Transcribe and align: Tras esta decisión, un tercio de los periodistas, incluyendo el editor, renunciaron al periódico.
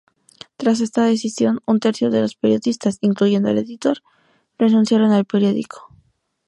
Tras 0.57 0.81
esta 0.81 1.05
decisión, 1.05 1.59
un 1.67 1.79
tercio 1.79 2.09
de 2.09 2.21
los 2.21 2.33
periodistas, 2.33 2.97
incluyendo 3.01 3.49
el 3.49 3.59
editor, 3.59 3.97
renunciaron 4.57 5.11
al 5.11 5.25
periódico. 5.25 5.93